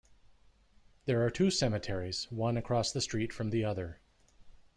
There 1.05 1.23
are 1.23 1.29
two 1.29 1.51
cemeteries, 1.51 2.25
one 2.31 2.57
across 2.57 2.91
the 2.91 3.01
street 3.01 3.31
from 3.31 3.51
the 3.51 3.63
other. 3.63 3.99